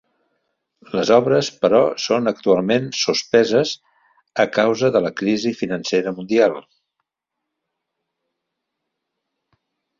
[0.99, 3.75] Les obres, però, són actualment "sospeses"
[4.45, 6.61] a causa de la crisi financera mundial.